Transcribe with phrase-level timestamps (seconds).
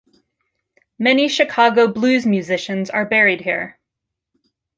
[0.97, 3.77] Many Chicago blues musicians are buried here.